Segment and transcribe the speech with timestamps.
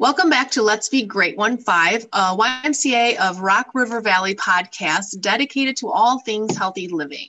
[0.00, 5.20] Welcome back to Let's Be Great One Five, a YMCA of Rock River Valley podcast
[5.20, 7.28] dedicated to all things healthy living.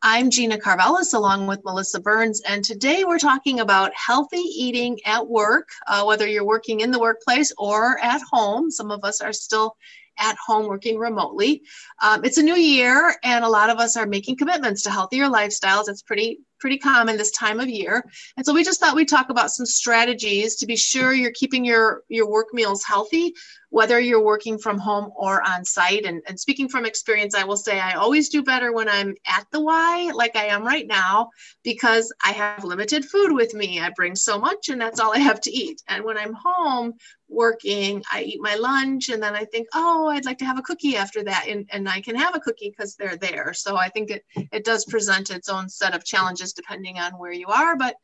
[0.00, 5.28] I'm Gina Carvelis along with Melissa Burns, and today we're talking about healthy eating at
[5.28, 8.70] work, uh, whether you're working in the workplace or at home.
[8.70, 9.76] Some of us are still
[10.18, 11.60] at home working remotely.
[12.02, 15.26] Um, it's a new year, and a lot of us are making commitments to healthier
[15.26, 15.90] lifestyles.
[15.90, 18.04] It's pretty pretty common this time of year.
[18.36, 21.64] And so we just thought we'd talk about some strategies to be sure you're keeping
[21.64, 23.34] your, your work meals healthy,
[23.70, 26.04] whether you're working from home or on site.
[26.04, 29.46] And, and speaking from experience, I will say I always do better when I'm at
[29.50, 31.30] the Y, like I am right now,
[31.62, 33.80] because I have limited food with me.
[33.80, 35.82] I bring so much, and that's all I have to eat.
[35.88, 36.94] And when I'm home
[37.28, 40.62] working, I eat my lunch, and then I think, oh, I'd like to have a
[40.62, 41.46] cookie after that.
[41.48, 43.52] And, and I can have a cookie because they're there.
[43.52, 47.32] So I think it, it does present its own set of challenges depending on where
[47.32, 47.94] you are, but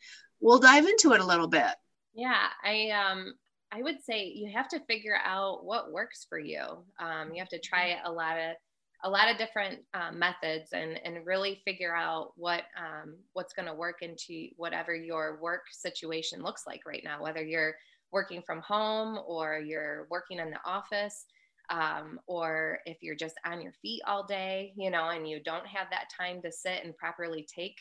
[0.41, 1.75] we'll dive into it a little bit.
[2.15, 3.35] Yeah, I um
[3.73, 6.63] I would say you have to figure out what works for you.
[7.01, 8.57] Um, you have to try a lot of
[9.05, 13.67] a lot of different uh, methods and and really figure out what um, what's going
[13.67, 17.23] to work into whatever your work situation looks like right now.
[17.23, 17.75] Whether you're
[18.13, 21.25] working from home or you're working in the office,
[21.71, 25.67] um, or if you're just on your feet all day, you know, and you don't
[25.67, 27.77] have that time to sit and properly take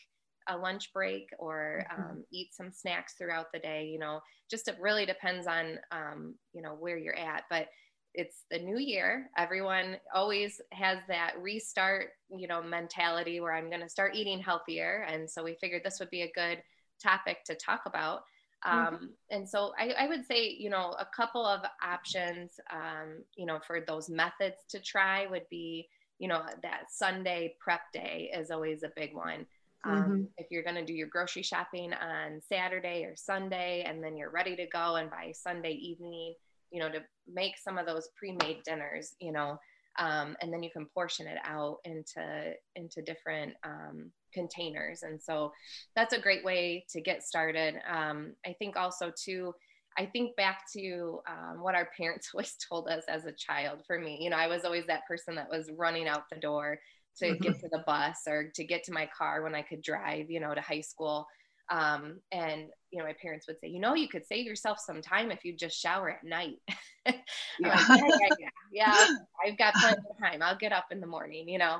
[0.48, 2.02] a lunch break or mm-hmm.
[2.02, 6.34] um, eat some snacks throughout the day you know just it really depends on um,
[6.52, 7.68] you know where you're at but
[8.14, 13.80] it's the new year everyone always has that restart you know mentality where i'm going
[13.80, 16.62] to start eating healthier and so we figured this would be a good
[17.02, 18.22] topic to talk about
[18.66, 18.94] mm-hmm.
[18.94, 23.46] um, and so I, I, would say you know a couple of options um, you
[23.46, 28.50] know for those methods to try would be you know that sunday prep day is
[28.50, 29.46] always a big one
[29.84, 30.22] um, mm-hmm.
[30.38, 34.30] If you're going to do your grocery shopping on Saturday or Sunday, and then you're
[34.30, 36.34] ready to go, and by Sunday evening,
[36.70, 37.02] you know, to
[37.32, 39.58] make some of those pre-made dinners, you know,
[39.98, 45.52] um, and then you can portion it out into into different um, containers, and so
[45.96, 47.74] that's a great way to get started.
[47.90, 49.54] Um, I think also too.
[49.98, 53.82] I think back to um, what our parents always told us as a child.
[53.86, 56.78] For me, you know, I was always that person that was running out the door
[57.18, 57.42] to mm-hmm.
[57.42, 60.40] get to the bus or to get to my car when I could drive, you
[60.40, 61.26] know, to high school.
[61.70, 65.00] Um, and you know, my parents would say, you know, you could save yourself some
[65.00, 66.56] time if you just shower at night.
[67.06, 67.14] yeah.
[67.60, 69.06] Like, yeah, yeah, yeah,
[69.44, 70.42] I've got plenty of time.
[70.42, 71.78] I'll get up in the morning, you know.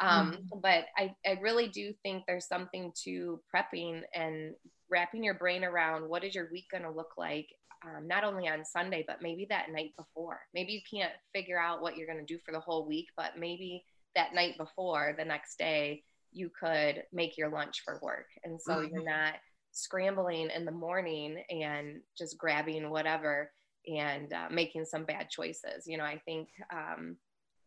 [0.00, 0.58] Um, mm-hmm.
[0.60, 4.54] But I, I really do think there's something to prepping and
[4.90, 7.48] wrapping your brain around what is your week going to look like,
[7.84, 10.40] um, not only on Sunday, but maybe that night before.
[10.52, 13.38] Maybe you can't figure out what you're going to do for the whole week, but
[13.38, 13.84] maybe
[14.14, 16.02] that night before, the next day,
[16.32, 18.26] you could make your lunch for work.
[18.42, 18.94] And so mm-hmm.
[18.94, 19.34] you're not
[19.72, 23.50] scrambling in the morning and just grabbing whatever
[23.86, 25.86] and uh, making some bad choices.
[25.86, 27.16] You know, I think um,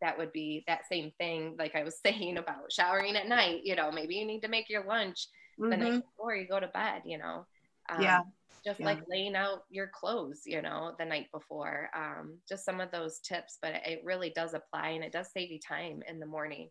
[0.00, 3.60] that would be that same thing, like I was saying about showering at night.
[3.64, 5.70] You know, maybe you need to make your lunch mm-hmm.
[5.70, 6.08] the night mm-hmm.
[6.16, 7.46] before you go to bed, you know.
[7.90, 8.20] Um, yeah
[8.68, 8.86] just yeah.
[8.86, 13.18] like laying out your clothes you know the night before um, just some of those
[13.20, 16.68] tips but it really does apply and it does save you time in the morning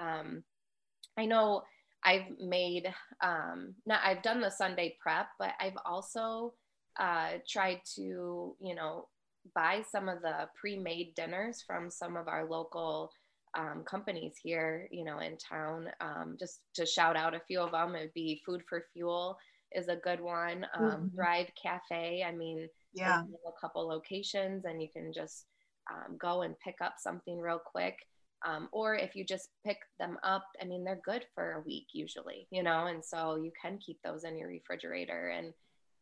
[0.00, 0.44] um,
[1.18, 1.62] i know
[2.04, 2.92] i've made
[3.22, 6.54] um, not i've done the sunday prep but i've also
[7.00, 9.08] uh, tried to you know
[9.56, 13.10] buy some of the pre-made dinners from some of our local
[13.58, 15.88] um, companies here, you know, in town.
[16.00, 19.36] Um, just to shout out a few of them, it would be Food for Fuel
[19.74, 20.66] is a good one.
[20.76, 21.16] Um, mm-hmm.
[21.16, 22.24] Thrive Cafe.
[22.26, 25.46] I mean, yeah, a couple locations, and you can just
[25.90, 27.96] um, go and pick up something real quick.
[28.44, 31.86] Um, or if you just pick them up, I mean, they're good for a week
[31.92, 35.28] usually, you know, and so you can keep those in your refrigerator.
[35.28, 35.54] And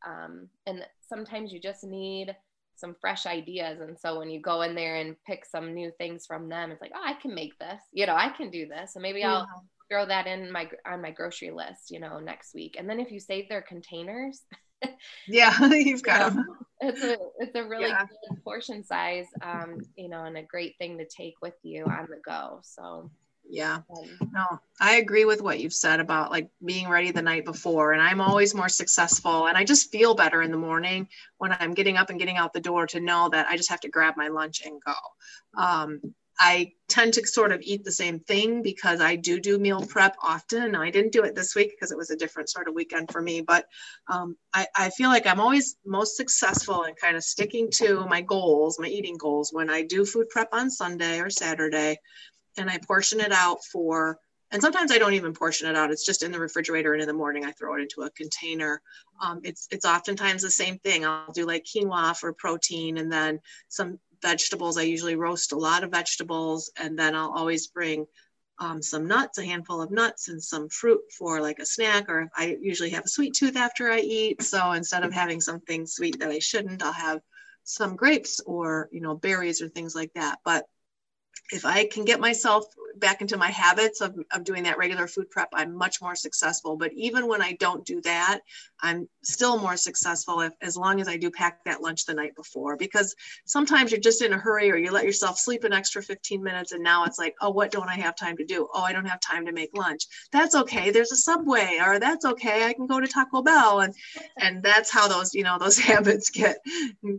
[0.06, 2.34] um, and sometimes you just need
[2.76, 3.80] some fresh ideas.
[3.80, 6.80] And so when you go in there and pick some new things from them, it's
[6.80, 9.46] like, oh, I can make this, you know, I can do this, and maybe I'll
[9.90, 12.76] throw that in my on my grocery list, you know, next week.
[12.78, 14.42] And then if you save their containers,
[15.28, 16.56] yeah, you've got you know, them.
[16.80, 18.06] It's a it's a really yeah.
[18.28, 22.06] good portion size, um, you know, and a great thing to take with you on
[22.08, 22.60] the go.
[22.62, 23.10] So
[23.48, 24.44] yeah um, no
[24.80, 28.20] i agree with what you've said about like being ready the night before and i'm
[28.20, 32.10] always more successful and i just feel better in the morning when i'm getting up
[32.10, 34.62] and getting out the door to know that i just have to grab my lunch
[34.64, 34.94] and go
[35.60, 36.00] um,
[36.42, 40.16] I tend to sort of eat the same thing because I do do meal prep
[40.22, 40.74] often.
[40.74, 43.20] I didn't do it this week because it was a different sort of weekend for
[43.20, 43.66] me, but
[44.08, 48.22] um, I, I feel like I'm always most successful in kind of sticking to my
[48.22, 51.98] goals, my eating goals, when I do food prep on Sunday or Saturday
[52.56, 54.18] and I portion it out for
[54.52, 55.92] and sometimes I don't even portion it out.
[55.92, 58.82] It's just in the refrigerator, and in the morning I throw it into a container.
[59.22, 61.06] Um, it's it's oftentimes the same thing.
[61.06, 63.38] I'll do like quinoa for protein, and then
[63.68, 64.76] some vegetables.
[64.76, 68.06] I usually roast a lot of vegetables, and then I'll always bring
[68.58, 72.08] um, some nuts, a handful of nuts, and some fruit for like a snack.
[72.08, 75.86] Or I usually have a sweet tooth after I eat, so instead of having something
[75.86, 77.20] sweet that I shouldn't, I'll have
[77.64, 80.38] some grapes or you know berries or things like that.
[80.44, 80.66] But
[81.52, 82.64] if I can get myself
[82.96, 86.76] back into my habits of, of doing that regular food prep, I'm much more successful.
[86.76, 88.40] But even when I don't do that,
[88.80, 92.34] I'm still more successful if, as long as I do pack that lunch the night
[92.36, 92.76] before.
[92.76, 93.14] Because
[93.46, 96.72] sometimes you're just in a hurry or you let yourself sleep an extra 15 minutes
[96.72, 98.68] and now it's like, oh, what don't I have time to do?
[98.72, 100.06] Oh, I don't have time to make lunch.
[100.32, 100.90] That's okay.
[100.90, 102.64] There's a subway or that's okay.
[102.64, 103.80] I can go to Taco Bell.
[103.80, 103.94] And
[104.38, 106.58] and that's how those, you know, those habits get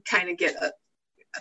[0.10, 0.70] kind of get uh,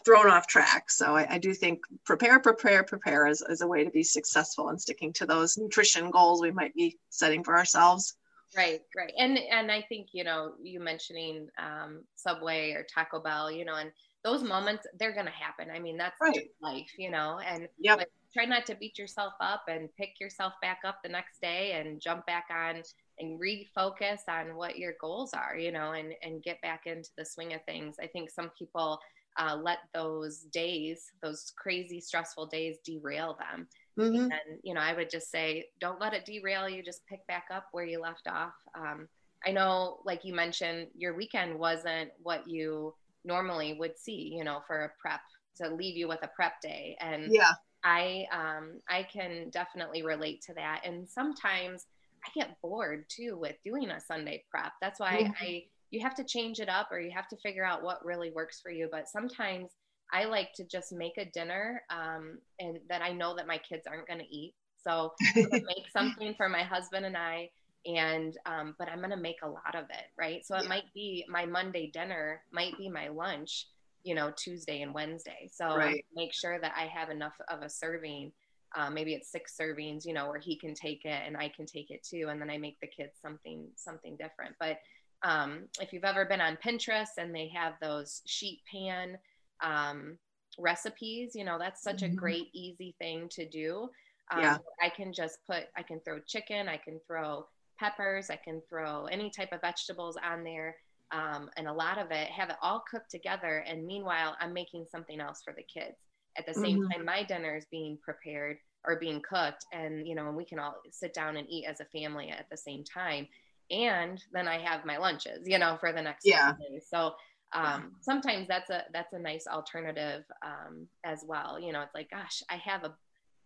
[0.04, 0.90] thrown off track.
[0.90, 4.68] So I, I, do think prepare, prepare, prepare is, is a way to be successful
[4.70, 8.16] in sticking to those nutrition goals we might be setting for ourselves.
[8.56, 9.12] Right, right.
[9.16, 13.76] And and I think, you know, you mentioning um, Subway or Taco Bell, you know,
[13.76, 13.92] and
[14.24, 15.68] those moments they're gonna happen.
[15.72, 16.48] I mean, that's right.
[16.60, 18.08] life, you know, and yep.
[18.32, 22.00] try not to beat yourself up and pick yourself back up the next day and
[22.00, 22.82] jump back on
[23.20, 27.24] and refocus on what your goals are, you know, and and get back into the
[27.24, 27.96] swing of things.
[28.02, 28.98] I think some people
[29.38, 33.66] uh, let those days, those crazy stressful days, derail them.
[33.98, 34.22] Mm-hmm.
[34.22, 36.82] And you know, I would just say, don't let it derail you.
[36.82, 38.54] Just pick back up where you left off.
[38.74, 39.08] Um,
[39.46, 42.94] I know, like you mentioned, your weekend wasn't what you
[43.24, 44.34] normally would see.
[44.36, 45.20] You know, for a prep
[45.56, 47.52] to leave you with a prep day, and yeah,
[47.84, 50.82] I um, I can definitely relate to that.
[50.84, 51.86] And sometimes
[52.24, 54.72] I get bored too with doing a Sunday prep.
[54.80, 55.32] That's why mm-hmm.
[55.40, 58.30] I you have to change it up or you have to figure out what really
[58.30, 58.88] works for you.
[58.90, 59.70] But sometimes
[60.12, 63.86] I like to just make a dinner um, and that I know that my kids
[63.86, 64.54] aren't going to eat.
[64.82, 67.50] So make something for my husband and I,
[67.86, 70.44] and um, but I'm going to make a lot of it, right?
[70.44, 70.68] So it yeah.
[70.68, 73.66] might be my Monday dinner, might be my lunch,
[74.04, 75.50] you know, Tuesday and Wednesday.
[75.52, 76.04] So right.
[76.14, 78.32] make sure that I have enough of a serving.
[78.76, 81.66] Um, maybe it's six servings, you know, where he can take it and I can
[81.66, 84.54] take it too, and then I make the kids something something different.
[84.60, 84.78] But
[85.22, 89.18] um, if you've ever been on Pinterest and they have those sheet pan
[89.62, 90.16] um,
[90.58, 92.12] recipes, you know, that's such mm-hmm.
[92.12, 93.88] a great, easy thing to do.
[94.32, 94.58] Um, yeah.
[94.80, 97.46] I can just put, I can throw chicken, I can throw
[97.78, 100.76] peppers, I can throw any type of vegetables on there.
[101.12, 103.64] Um, and a lot of it, have it all cooked together.
[103.66, 105.96] And meanwhile, I'm making something else for the kids.
[106.38, 106.92] At the same mm-hmm.
[106.92, 109.66] time, my dinner is being prepared or being cooked.
[109.72, 112.48] And, you know, and we can all sit down and eat as a family at
[112.48, 113.26] the same time
[113.70, 116.52] and then I have my lunches, you know, for the next yeah.
[116.52, 116.86] days.
[116.88, 117.14] So
[117.52, 121.58] um, sometimes that's a that's a nice alternative um, as well.
[121.58, 122.94] You know, it's like, gosh, I have a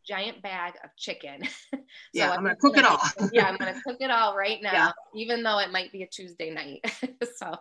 [0.07, 1.43] giant bag of chicken.
[1.73, 1.79] so
[2.13, 3.01] yeah, I'm, gonna cook it all.
[3.33, 4.93] yeah, I'm gonna cook it all right now, yeah.
[5.15, 6.85] even though it might be a Tuesday night.
[7.37, 7.57] so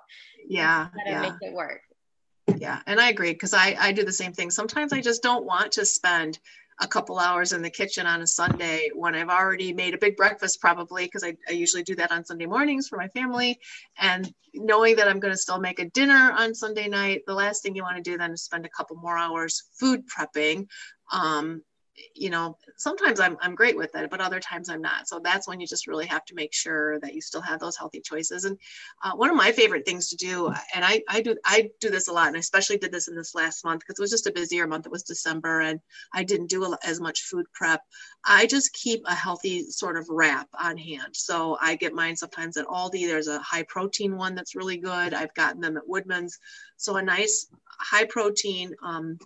[0.47, 1.21] yeah, yeah.
[1.21, 1.81] make it work.
[2.57, 4.51] Yeah, and I agree because I I do the same thing.
[4.51, 6.39] Sometimes I just don't want to spend
[6.79, 10.17] a couple hours in the kitchen on a Sunday when I've already made a big
[10.17, 13.59] breakfast, probably because I, I, usually do that on Sunday mornings for my family.
[13.99, 17.63] And knowing that I'm going to still make a dinner on Sunday night, the last
[17.63, 20.67] thing you want to do then is spend a couple more hours food prepping.
[21.11, 21.61] Um,
[22.15, 25.07] you know, sometimes I'm, I'm great with it, but other times I'm not.
[25.07, 27.77] So that's when you just really have to make sure that you still have those
[27.77, 28.45] healthy choices.
[28.45, 28.57] And
[29.03, 32.07] uh, one of my favorite things to do, and I, I do, I do this
[32.07, 34.27] a lot, and I especially did this in this last month because it was just
[34.27, 34.85] a busier month.
[34.85, 35.79] It was December and
[36.13, 37.81] I didn't do as much food prep.
[38.25, 41.15] I just keep a healthy sort of wrap on hand.
[41.15, 43.05] So I get mine sometimes at Aldi.
[43.05, 45.13] There's a high protein one that's really good.
[45.13, 46.39] I've gotten them at Woodman's.
[46.77, 47.47] So a nice
[47.79, 49.17] high protein, um,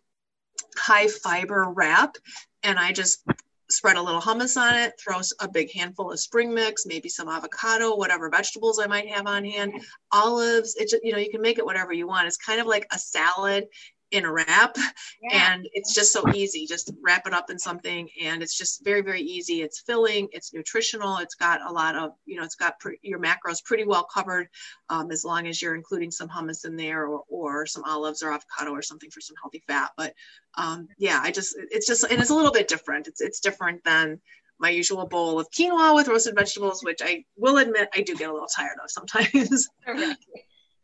[0.75, 2.17] high fiber wrap
[2.63, 3.23] and I just
[3.69, 7.27] spread a little hummus on it, throw a big handful of spring mix, maybe some
[7.27, 9.73] avocado, whatever vegetables I might have on hand,
[10.11, 10.75] olives.
[10.77, 12.27] It's you know you can make it whatever you want.
[12.27, 13.65] It's kind of like a salad
[14.11, 14.77] in a wrap
[15.21, 15.51] yeah.
[15.51, 16.65] and it's just so easy.
[16.65, 19.61] Just wrap it up in something and it's just very very easy.
[19.61, 23.19] It's filling it's nutritional it's got a lot of you know it's got pre- your
[23.19, 24.47] macros pretty well covered
[24.89, 28.31] um, as long as you're including some hummus in there or, or some olives or
[28.31, 29.91] avocado or something for some healthy fat.
[29.97, 30.13] But
[30.55, 33.07] um, yeah i just it's just and it's a little bit different.
[33.07, 34.19] It's it's different than
[34.59, 38.29] my usual bowl of quinoa with roasted vegetables which i will admit i do get
[38.29, 39.69] a little tired of sometimes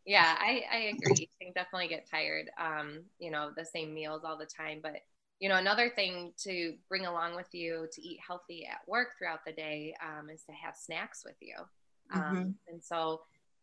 [0.05, 4.23] yeah i i agree you can definitely get tired um you know the same meals
[4.25, 4.97] all the time but
[5.39, 9.39] you know another thing to bring along with you to eat healthy at work throughout
[9.45, 11.55] the day um, is to have snacks with you
[12.13, 12.49] um, mm-hmm.
[12.67, 13.21] and so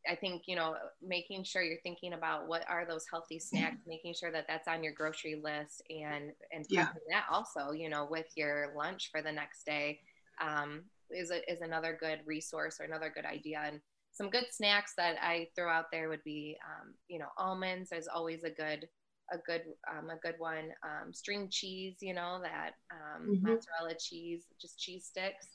[0.08, 4.14] i think you know making sure you're thinking about what are those healthy snacks making
[4.14, 6.88] sure that that's on your grocery list and and yeah.
[7.10, 10.00] that also you know with your lunch for the next day
[10.40, 13.62] um, is a, is another good resource or another good idea.
[13.64, 13.80] And
[14.12, 18.08] some good snacks that I throw out there would be, um, you know, almonds is
[18.08, 18.88] always a good
[19.32, 20.70] a good um, a good one.
[20.82, 23.46] Um, string cheese, you know that um, mm-hmm.
[23.46, 25.46] mozzarella cheese, just cheese sticks.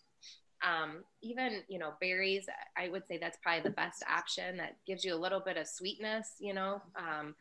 [0.63, 2.45] Um, even you know berries,
[2.77, 4.57] I would say that's probably the best option.
[4.57, 6.81] That gives you a little bit of sweetness, you know.
[6.97, 7.35] Um,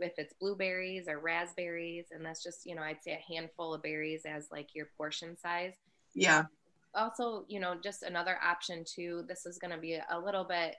[0.00, 3.82] if it's blueberries or raspberries, and that's just you know I'd say a handful of
[3.82, 5.74] berries as like your portion size.
[6.14, 6.44] Yeah
[6.94, 9.24] also, you know, just another option too.
[9.28, 10.76] This is going to be a little bit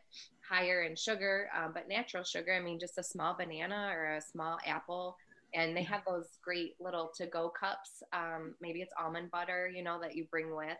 [0.47, 2.53] higher in sugar, um, but natural sugar.
[2.53, 5.17] I mean, just a small banana or a small apple.
[5.53, 8.03] And they have those great little to go cups.
[8.11, 10.77] Um, maybe it's almond butter, you know, that you bring with.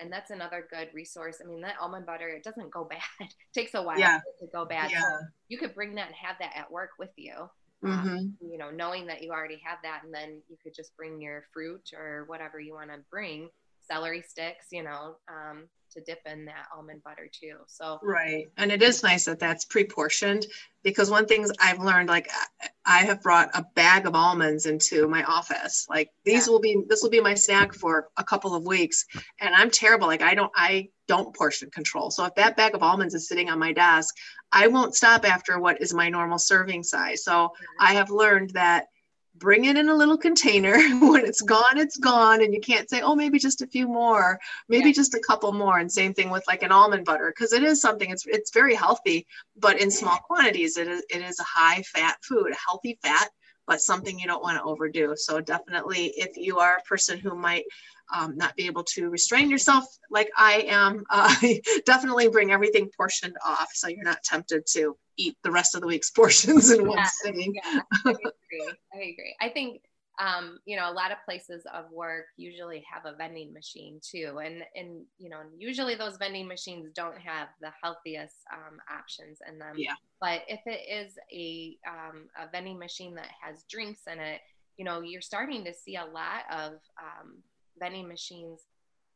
[0.00, 1.38] And that's another good resource.
[1.42, 3.00] I mean, that almond butter, it doesn't go bad.
[3.20, 4.20] it takes a while yeah.
[4.40, 4.90] to go bad.
[4.90, 5.00] Yeah.
[5.00, 7.48] So you could bring that and have that at work with you.
[7.84, 8.08] Um, mm-hmm.
[8.08, 11.20] Um, you know, knowing that you already have that, and then you could just bring
[11.20, 13.48] your fruit or whatever you want to bring
[13.90, 17.56] celery sticks, you know, um, to dip in that almond butter too.
[17.66, 20.46] So right, and it is nice that that's pre-portioned
[20.82, 22.28] because one things I've learned, like
[22.84, 25.86] I have brought a bag of almonds into my office.
[25.88, 26.52] Like these yeah.
[26.52, 29.04] will be this will be my snack for a couple of weeks,
[29.40, 30.06] and I'm terrible.
[30.06, 32.10] Like I don't I don't portion control.
[32.10, 34.14] So if that bag of almonds is sitting on my desk,
[34.52, 37.24] I won't stop after what is my normal serving size.
[37.24, 37.84] So mm-hmm.
[37.84, 38.86] I have learned that
[39.38, 40.76] bring it in a little container.
[41.00, 42.42] when it's gone, it's gone.
[42.42, 44.38] And you can't say, oh, maybe just a few more,
[44.68, 44.94] maybe yeah.
[44.94, 45.78] just a couple more.
[45.78, 48.74] And same thing with like an almond butter, because it is something, it's, it's very
[48.74, 49.26] healthy,
[49.56, 53.30] but in small quantities, it is, it is a high fat food, a healthy fat,
[53.66, 55.14] but something you don't want to overdo.
[55.16, 57.64] So definitely if you are a person who might
[58.14, 61.34] um, not be able to restrain yourself like I am, uh,
[61.86, 65.86] definitely bring everything portioned off so you're not tempted to eat the rest of the
[65.86, 67.54] week's portions in yeah, one sitting.
[67.54, 68.72] Yeah, I agree.
[68.94, 69.36] I agree.
[69.40, 69.82] I think
[70.18, 74.40] um, you know, a lot of places of work usually have a vending machine too.
[74.42, 79.58] And, and, you know, usually those vending machines don't have the healthiest um, options in
[79.58, 79.74] them.
[79.76, 79.92] Yeah.
[80.18, 84.40] But if it is a, um, a vending machine that has drinks in it,
[84.78, 87.42] you know, you're starting to see a lot of um,
[87.78, 88.62] vending machines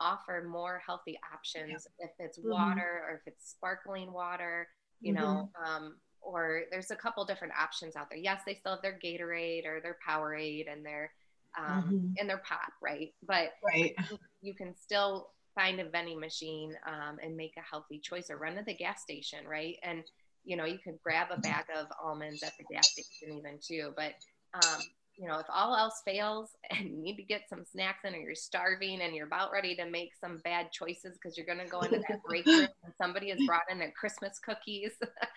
[0.01, 2.07] offer more healthy options yeah.
[2.07, 2.51] if it's mm-hmm.
[2.51, 4.67] water or if it's sparkling water
[5.01, 5.23] you mm-hmm.
[5.23, 8.99] know um, or there's a couple different options out there yes they still have their
[9.03, 11.13] gatorade or their powerade and their
[11.59, 12.07] um, mm-hmm.
[12.19, 13.95] and their pop right but right.
[14.41, 18.57] you can still find a vending machine um, and make a healthy choice or run
[18.57, 20.05] to the gas station right and
[20.45, 23.93] you know you can grab a bag of almonds at the gas station even too
[23.97, 24.13] but
[24.55, 24.81] um,
[25.17, 28.19] you know, if all else fails and you need to get some snacks in or
[28.19, 31.71] you're starving and you're about ready to make some bad choices because you're going to
[31.71, 34.93] go into that break room and somebody has brought in their Christmas cookies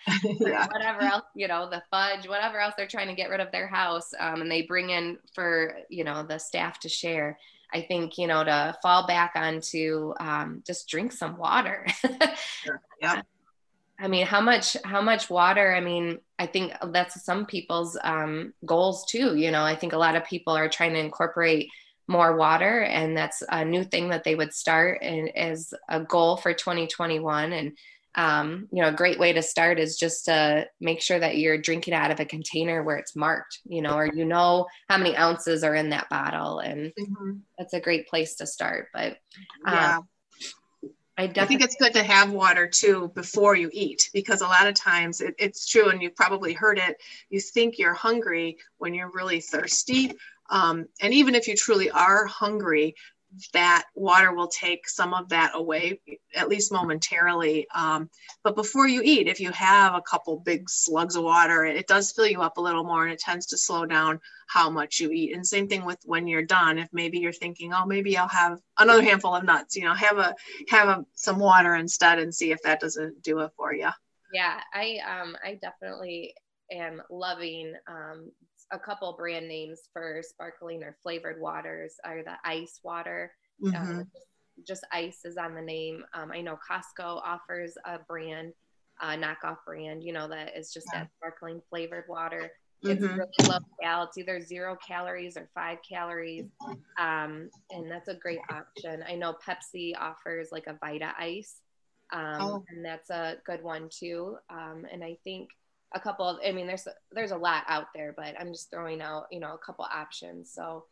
[0.40, 0.66] yeah.
[0.68, 3.68] whatever else, you know, the fudge, whatever else they're trying to get rid of their
[3.68, 4.10] house.
[4.18, 7.38] Um, and they bring in for, you know, the staff to share.
[7.72, 11.86] I think, you know, to fall back onto um, just drink some water.
[12.62, 12.80] sure.
[13.00, 13.22] Yeah.
[13.98, 15.74] I mean, how much how much water?
[15.74, 19.36] I mean, I think that's some people's um, goals too.
[19.36, 21.68] You know, I think a lot of people are trying to incorporate
[22.08, 26.36] more water, and that's a new thing that they would start and as a goal
[26.36, 27.52] for 2021.
[27.52, 27.78] And
[28.16, 31.58] um, you know, a great way to start is just to make sure that you're
[31.58, 33.60] drinking out of a container where it's marked.
[33.64, 37.32] You know, or you know how many ounces are in that bottle, and mm-hmm.
[37.56, 38.88] that's a great place to start.
[38.92, 39.18] But
[39.66, 39.98] um, yeah
[41.16, 44.66] I, I, think it's good to have water too before you eat because a lot
[44.66, 47.00] of times it, it's true, and you've probably heard it.
[47.30, 50.12] You think you're hungry when you're really thirsty.
[50.50, 52.96] Um, and even if you truly are hungry,
[53.52, 56.00] that water will take some of that away,
[56.34, 57.66] at least momentarily.
[57.74, 58.08] Um,
[58.42, 62.12] but before you eat, if you have a couple big slugs of water, it does
[62.12, 65.10] fill you up a little more and it tends to slow down how much you
[65.10, 65.34] eat.
[65.34, 66.78] And same thing with when you're done.
[66.78, 70.18] If maybe you're thinking, oh, maybe I'll have another handful of nuts, you know, have
[70.18, 70.34] a
[70.68, 73.90] have a, some water instead and see if that doesn't do it for you.
[74.32, 76.34] Yeah, I um I definitely
[76.70, 78.30] am loving um,
[78.72, 83.32] a couple brand names for sparkling or flavored waters are the ice water.
[83.62, 84.00] Mm-hmm.
[84.00, 84.02] Uh,
[84.66, 86.04] just ice is on the name.
[86.14, 88.52] Um, I know Costco offers a brand,
[89.00, 91.00] a knockoff brand, you know, that is just yeah.
[91.00, 92.50] that sparkling flavored water.
[92.82, 93.18] It's mm-hmm.
[93.18, 94.04] really low cal.
[94.04, 96.44] It's either zero calories or five calories.
[96.98, 99.02] Um, and that's a great option.
[99.08, 101.60] I know Pepsi offers like a Vita Ice.
[102.12, 102.64] Um, oh.
[102.68, 104.36] And that's a good one too.
[104.50, 105.48] Um, and I think
[105.94, 109.00] a couple of i mean there's there's a lot out there but i'm just throwing
[109.00, 110.50] out you know a couple options.
[110.52, 110.84] So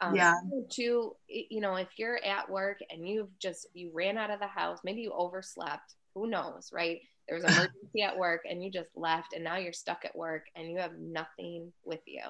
[0.00, 0.34] um, yeah.
[0.70, 4.46] to you know if you're at work and you've just you ran out of the
[4.46, 7.00] house maybe you overslept who knows right?
[7.28, 10.44] There's an emergency at work and you just left and now you're stuck at work
[10.56, 12.22] and you have nothing with you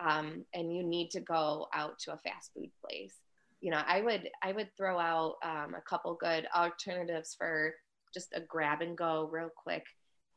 [0.00, 3.14] um, and you need to go out to a fast food place.
[3.60, 7.74] You know, I would I would throw out um, a couple good alternatives for
[8.14, 9.84] just a grab and go real quick.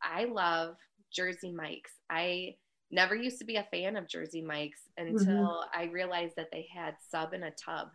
[0.01, 0.75] I love
[1.11, 1.91] Jersey Mike's.
[2.09, 2.55] I
[2.91, 5.79] never used to be a fan of Jersey Mike's until mm-hmm.
[5.79, 7.89] I realized that they had sub in a tub,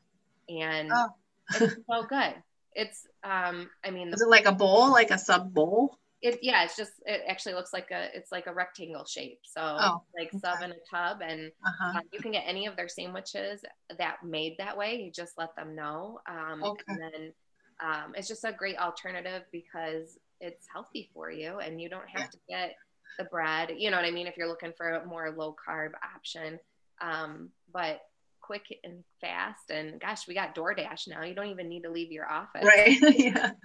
[0.49, 1.09] and oh.
[1.55, 2.35] it's so good.
[2.75, 5.99] It's um, I mean, is it like a bowl, like a sub bowl?
[6.23, 9.41] It yeah, it's just it actually looks like a it's like a rectangle shape.
[9.45, 10.39] So oh, like okay.
[10.39, 11.99] sub in a tub, and uh-huh.
[11.99, 13.63] um, you can get any of their sandwiches
[13.97, 14.97] that made that way.
[14.97, 16.83] You just let them know, um, okay.
[16.89, 17.33] and then
[17.81, 22.23] um, it's just a great alternative because it's healthy for you, and you don't have
[22.23, 22.27] yeah.
[22.27, 22.77] to get
[23.17, 23.73] the bread.
[23.77, 24.27] You know what I mean?
[24.27, 26.59] If you're looking for a more low carb option,
[27.01, 28.01] um, but
[28.47, 29.71] quick and fast.
[29.71, 31.25] And gosh, we got DoorDash now.
[31.25, 32.65] You don't even need to leave your office.
[32.65, 32.97] Right.
[33.19, 33.51] yeah.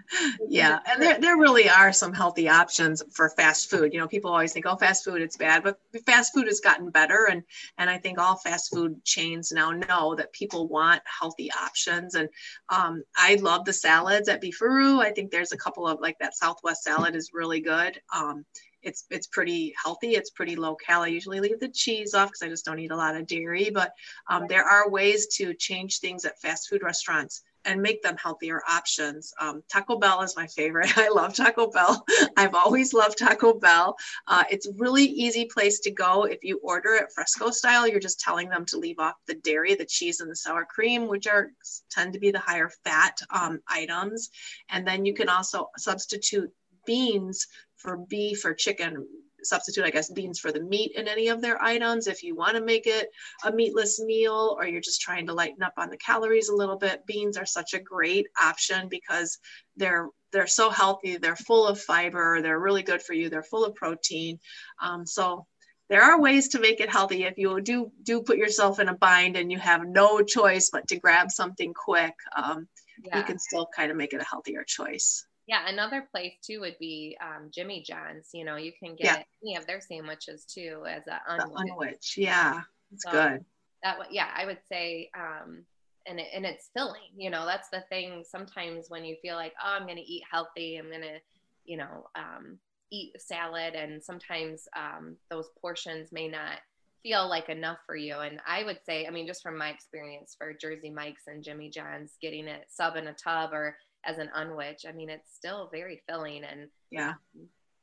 [0.48, 0.80] Yeah.
[0.86, 3.94] And there, there really are some healthy options for fast food.
[3.94, 6.90] You know, people always think, oh, fast food, it's bad, but fast food has gotten
[6.90, 7.28] better.
[7.30, 7.44] And,
[7.78, 12.16] and I think all fast food chains now know that people want healthy options.
[12.16, 12.28] And
[12.70, 15.00] um, I love the salads at Beef-A-Roo.
[15.00, 18.02] I think there's a couple of like that Southwest salad is really good.
[18.14, 18.46] Um,
[18.84, 20.16] it's it's pretty healthy.
[20.16, 21.04] It's pretty low cal.
[21.04, 23.70] I usually leave the cheese off because I just don't eat a lot of dairy.
[23.70, 23.94] But
[24.30, 28.62] um, there are ways to change things at fast food restaurants and make them healthier
[28.70, 29.34] options.
[29.40, 30.92] Um, Taco Bell is my favorite.
[30.98, 32.04] I love Taco Bell.
[32.38, 33.96] I've always loved Taco Bell.
[34.28, 36.24] Uh, it's really easy place to go.
[36.24, 39.76] If you order it fresco style, you're just telling them to leave off the dairy,
[39.76, 41.52] the cheese, and the sour cream, which are
[41.90, 44.30] tend to be the higher fat um, items.
[44.70, 46.52] And then you can also substitute
[46.86, 47.48] beans
[47.82, 49.06] for beef or chicken
[49.44, 52.08] substitute, I guess, beans for the meat in any of their items.
[52.08, 53.10] If you want to make it
[53.44, 56.78] a meatless meal or you're just trying to lighten up on the calories a little
[56.78, 59.40] bit, beans are such a great option because
[59.76, 61.18] they're they're so healthy.
[61.18, 62.42] They're full of fiber.
[62.42, 63.30] They're really good for you.
[63.30, 64.40] They're full of protein.
[64.82, 65.46] Um, so
[65.90, 68.96] there are ways to make it healthy if you do do put yourself in a
[68.96, 72.14] bind and you have no choice but to grab something quick.
[72.36, 72.68] Um,
[73.04, 73.18] yeah.
[73.18, 75.26] You can still kind of make it a healthier choice.
[75.52, 78.30] Yeah, another place too would be um, Jimmy John's.
[78.34, 79.24] You know, you can get yeah.
[79.44, 82.14] any of their sandwiches too as a unwich.
[82.16, 82.62] Yeah,
[82.94, 83.44] it's so good.
[83.84, 85.66] That yeah, I would say, um,
[86.08, 87.02] and it, and it's filling.
[87.18, 88.24] You know, that's the thing.
[88.26, 91.20] Sometimes when you feel like, oh, I'm going to eat healthy, I'm going to,
[91.66, 92.58] you know, um,
[92.90, 96.60] eat salad, and sometimes um, those portions may not
[97.04, 98.16] feel like enough for you.
[98.20, 101.70] And I would say, I mean, just from my experience for Jersey Mike's and Jimmy
[101.70, 105.70] John's, getting it sub in a tub or as an unwich, I mean, it's still
[105.72, 107.14] very filling and yeah,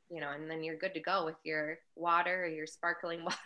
[0.09, 3.37] you know, and then you're good to go with your water or your sparkling water.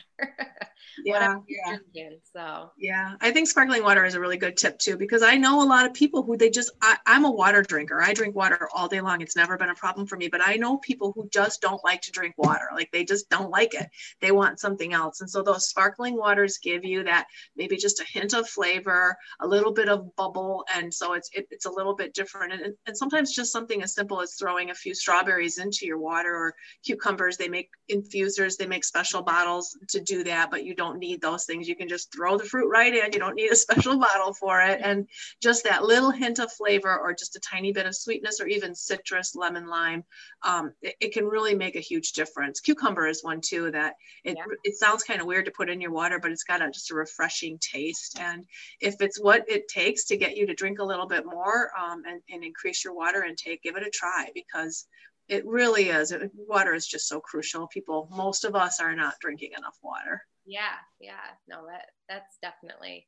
[1.04, 1.78] yeah, yeah.
[1.78, 5.36] Drinking, so yeah, I think sparkling water is a really good tip too because I
[5.36, 8.02] know a lot of people who they just I, I'm a water drinker.
[8.02, 9.22] I drink water all day long.
[9.22, 12.02] It's never been a problem for me, but I know people who just don't like
[12.02, 12.68] to drink water.
[12.74, 13.90] Like they just don't like it.
[14.22, 15.22] They want something else.
[15.22, 19.48] And so those sparkling waters give you that maybe just a hint of flavor, a
[19.48, 22.54] little bit of bubble, and so it's it, it's a little bit different.
[22.54, 26.36] And, and sometimes just something as simple as throwing a few strawberries into your water
[26.36, 27.38] or cucumbers.
[27.38, 31.46] They make infusers, they make special bottles to do that, but you don't need those
[31.46, 31.68] things.
[31.68, 33.12] You can just throw the fruit right in.
[33.14, 34.82] You don't need a special bottle for it.
[34.84, 35.08] And
[35.42, 38.76] just that little hint of flavor or just a tiny bit of sweetness or even
[38.76, 40.04] citrus, lemon, lime,
[40.44, 42.60] um, it, it, can really make a huge difference.
[42.60, 44.44] Cucumber is one too that it, yeah.
[44.64, 46.92] it sounds kind of weird to put in your water, but it's got a, just
[46.92, 48.18] a refreshing taste.
[48.20, 48.46] And
[48.80, 52.04] if it's what it takes to get you to drink a little bit more um,
[52.08, 54.88] and, and increase your water intake, give it a try because
[55.28, 56.12] it really is.
[56.12, 57.68] It, water is just so crucial.
[57.68, 60.22] People, most of us are not drinking enough water.
[60.46, 61.14] Yeah, yeah.
[61.48, 63.08] No, that that's definitely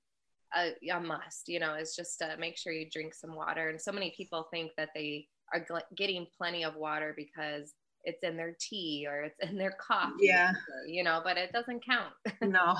[0.55, 1.47] a, a must.
[1.47, 3.69] You know, is just to make sure you drink some water.
[3.69, 7.73] And so many people think that they are getting plenty of water because
[8.05, 10.13] it's in their tea or it's in their coffee.
[10.19, 10.53] Yeah.
[10.87, 12.13] You know, but it doesn't count.
[12.41, 12.75] No.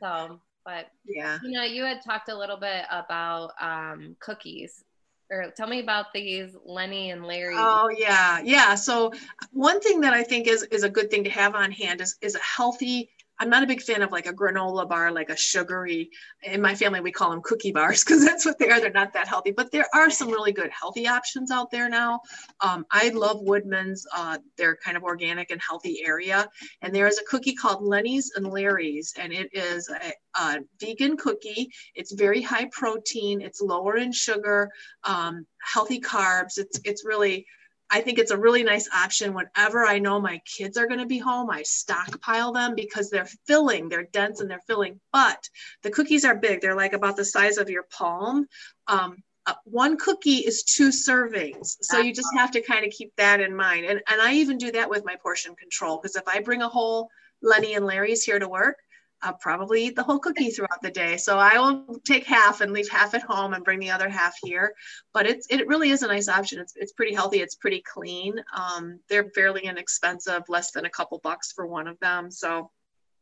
[0.00, 1.38] so, but yeah.
[1.42, 4.84] You know, you had talked a little bit about um, cookies
[5.30, 7.54] or tell me about these Lenny and Larry.
[7.56, 8.74] Oh yeah, yeah.
[8.74, 9.12] So
[9.52, 12.16] one thing that I think is is a good thing to have on hand is
[12.20, 15.36] is a healthy I'm not a big fan of like a granola bar, like a
[15.36, 16.10] sugary.
[16.42, 18.80] In my family, we call them cookie bars because that's what they are.
[18.80, 22.20] They're not that healthy, but there are some really good healthy options out there now.
[22.60, 24.06] Um, I love Woodman's.
[24.14, 26.48] Uh, they're kind of organic and healthy area.
[26.82, 31.16] And there is a cookie called Lenny's and Larry's, and it is a, a vegan
[31.16, 31.70] cookie.
[31.94, 33.40] It's very high protein.
[33.40, 34.70] It's lower in sugar,
[35.04, 36.58] um, healthy carbs.
[36.58, 37.46] It's it's really
[37.90, 41.06] I think it's a really nice option whenever I know my kids are going to
[41.06, 41.50] be home.
[41.50, 45.00] I stockpile them because they're filling, they're dense and they're filling.
[45.12, 45.48] But
[45.82, 48.46] the cookies are big, they're like about the size of your palm.
[48.86, 51.76] Um, uh, one cookie is two servings.
[51.82, 53.84] So you just have to kind of keep that in mind.
[53.84, 56.68] And, and I even do that with my portion control because if I bring a
[56.68, 57.10] whole
[57.42, 58.78] Lenny and Larry's here to work,
[59.24, 61.16] I'll probably eat the whole cookie throughout the day.
[61.16, 64.34] So I will take half and leave half at home and bring the other half
[64.44, 64.74] here.
[65.14, 66.60] But it's it really is a nice option.
[66.60, 67.40] It's it's pretty healthy.
[67.40, 68.34] It's pretty clean.
[68.54, 72.30] Um, they're fairly inexpensive, less than a couple bucks for one of them.
[72.30, 72.70] So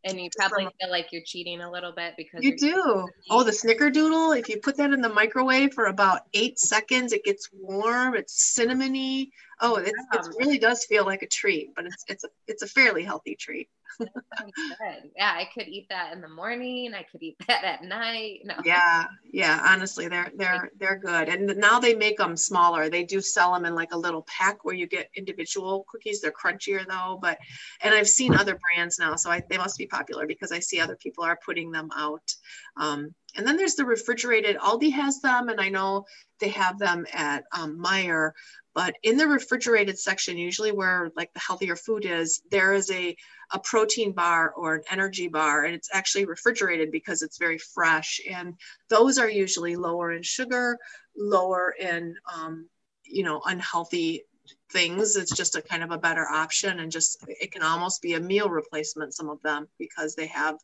[0.05, 3.07] and you probably feel like you're cheating a little bit because you do.
[3.31, 4.37] Oh, the snickerdoodle.
[4.37, 8.17] If you put that in the microwave for about eight seconds, it gets warm.
[8.17, 9.29] It's cinnamony.
[9.63, 12.67] Oh, it, it really does feel like a treat, but it's it's a it's a
[12.67, 15.11] fairly healthy treat good.
[15.17, 16.95] Yeah, I could eat that in the morning.
[16.95, 18.41] I could eat that at night.
[18.45, 18.55] No.
[18.65, 19.65] Yeah, yeah.
[19.69, 21.29] Honestly, they're they're they're good.
[21.29, 22.89] And now they make them smaller.
[22.89, 26.21] They do sell them in like a little pack where you get individual cookies.
[26.21, 27.19] They're crunchier though.
[27.21, 27.39] But
[27.83, 30.81] and I've seen other brands now, so I, they must be popular because I see
[30.81, 32.35] other people are putting them out.
[32.77, 34.59] Um, and then there's the refrigerated.
[34.59, 36.05] Aldi has them, and I know
[36.39, 38.33] they have them at um, Meijer.
[38.75, 43.15] But in the refrigerated section, usually where like the healthier food is, there is a,
[43.53, 48.21] a protein bar or an energy bar, and it's actually refrigerated because it's very fresh.
[48.31, 48.55] And
[48.89, 50.79] those are usually lower in sugar,
[51.17, 52.69] lower in, um,
[53.05, 54.23] you know, unhealthy
[54.71, 55.17] things.
[55.17, 58.21] It's just a kind of a better option, and just it can almost be a
[58.21, 60.57] meal replacement, some of them, because they have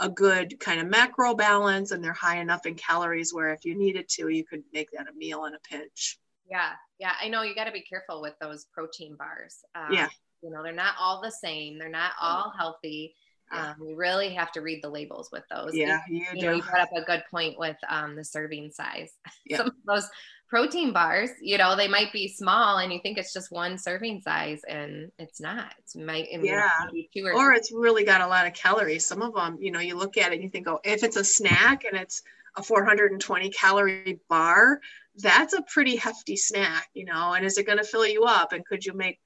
[0.00, 3.76] a good kind of macro balance and they're high enough in calories where if you
[3.76, 6.18] needed to, you could make that a meal in a pinch.
[6.52, 7.12] Yeah, yeah.
[7.20, 9.58] I know you got to be careful with those protein bars.
[9.74, 10.08] Um, yeah.
[10.42, 11.78] You know, they're not all the same.
[11.78, 13.14] They're not all healthy.
[13.52, 15.74] Um, you really have to read the labels with those.
[15.74, 16.46] Yeah, you, you, do.
[16.46, 19.10] Know, you brought up a good point with um, the serving size.
[19.44, 19.58] Yeah.
[19.58, 20.08] Some of those
[20.48, 24.20] protein bars, you know, they might be small and you think it's just one serving
[24.20, 25.74] size and it's not.
[25.78, 26.70] It's might yeah.
[27.14, 29.06] two or, or it's really got a lot of calories.
[29.06, 31.16] Some of them, you know, you look at it and you think, oh, if it's
[31.16, 32.22] a snack and it's
[32.56, 34.80] a 420 calorie bar,
[35.16, 38.52] that's a pretty hefty snack, you know, and is it going to fill you up?
[38.52, 39.18] And could you make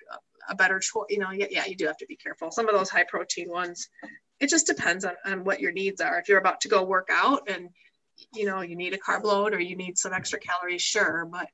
[0.49, 1.07] a, better choice?
[1.11, 2.51] You know, yeah, yeah, you do have to be careful.
[2.51, 3.89] Some of those high protein ones,
[4.41, 6.19] it just depends on, on what your needs are.
[6.19, 7.69] If you're about to go work out and,
[8.35, 11.29] you know, you need a carb load or you need some extra calories, sure.
[11.31, 11.49] But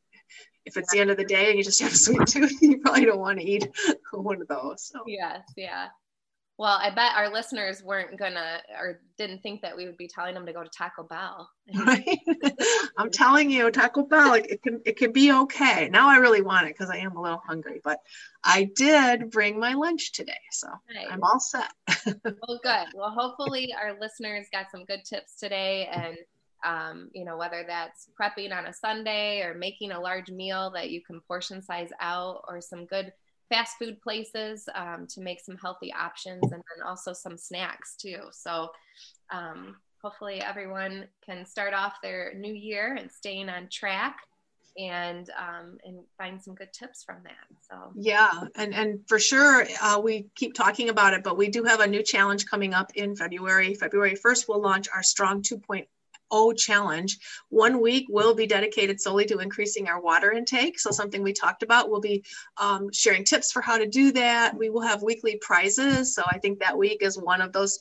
[0.64, 2.78] if it's the end of the day and you just have a sweet tooth, you
[2.78, 3.68] probably don't want to eat
[4.12, 4.88] one of those.
[4.88, 5.00] So.
[5.06, 5.88] Yes, yeah.
[6.58, 10.34] Well, I bet our listeners weren't gonna or didn't think that we would be telling
[10.34, 11.48] them to go to Taco Bell.
[11.74, 12.18] Right.
[12.98, 15.88] I'm telling you, Taco Bell, it, it, can it can be okay.
[15.90, 17.98] Now I really want it because I am a little hungry, but
[18.44, 21.06] I did bring my lunch today, so nice.
[21.10, 21.72] I'm all set.
[22.24, 22.86] well, good.
[22.94, 26.16] Well, hopefully our listeners got some good tips today, and
[26.64, 30.90] um, you know whether that's prepping on a Sunday or making a large meal that
[30.90, 33.12] you can portion size out, or some good
[33.52, 38.18] fast food places um, to make some healthy options and then also some snacks too.
[38.30, 38.70] So
[39.30, 44.16] um, hopefully everyone can start off their new year and staying on track
[44.78, 47.46] and um, and find some good tips from that.
[47.68, 51.62] So yeah, and and for sure uh, we keep talking about it, but we do
[51.64, 53.74] have a new challenge coming up in February.
[53.74, 55.86] February first, we'll launch our Strong 2.0
[56.32, 57.18] O challenge.
[57.50, 60.80] One week will be dedicated solely to increasing our water intake.
[60.80, 61.90] So something we talked about.
[61.90, 62.24] We'll be
[62.56, 64.56] um, sharing tips for how to do that.
[64.56, 66.14] We will have weekly prizes.
[66.14, 67.78] So I think that week is one of those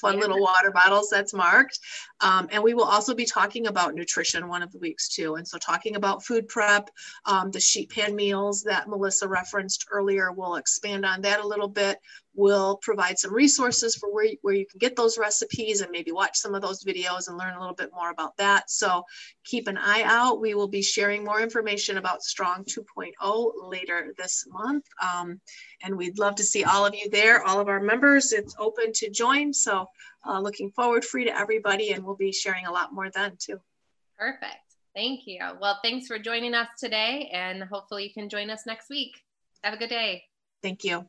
[0.00, 1.78] fun little water bottles that's marked.
[2.20, 5.34] Um, and we will also be talking about nutrition one of the weeks too.
[5.34, 6.88] And so talking about food prep,
[7.26, 11.68] um, the sheet pan meals that Melissa referenced earlier, we'll expand on that a little
[11.68, 11.98] bit.
[12.34, 16.36] We'll provide some resources for where, where you can get those recipes and maybe watch
[16.36, 18.70] some of those videos and learn a little bit more about that.
[18.70, 19.04] So
[19.44, 20.40] keep an eye out.
[20.40, 24.84] We will be sharing more information about Strong 2.0 later this month.
[25.02, 25.40] Um,
[25.82, 28.32] and we'd love to see all of you there, all of our members.
[28.32, 29.52] It's open to join.
[29.52, 29.86] So
[30.26, 33.60] uh, looking forward, free to everybody, and we'll be sharing a lot more then too.
[34.18, 34.56] Perfect.
[34.94, 35.40] Thank you.
[35.60, 39.12] Well, thanks for joining us today, and hopefully you can join us next week.
[39.62, 40.24] Have a good day.
[40.62, 41.06] Thank you.